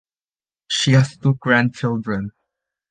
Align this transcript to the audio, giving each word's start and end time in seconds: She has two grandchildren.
She 0.67 0.93
has 0.93 1.15
two 1.15 1.35
grandchildren. 1.35 2.31